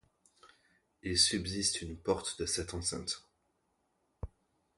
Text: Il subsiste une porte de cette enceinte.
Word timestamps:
Il 1.03 1.15
subsiste 1.15 1.83
une 1.83 1.95
porte 1.95 2.39
de 2.41 2.47
cette 2.47 2.73
enceinte. 2.73 3.23